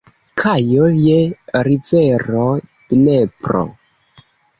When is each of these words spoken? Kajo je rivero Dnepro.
Kajo 0.43 0.85
je 0.99 1.17
rivero 1.67 2.45
Dnepro. 2.95 3.63